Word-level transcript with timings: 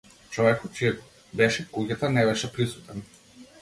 Човекот 0.35 0.73
чија 0.79 0.95
беше 1.43 1.69
куќата 1.77 2.13
не 2.19 2.27
беше 2.33 2.55
присутен. 2.59 3.09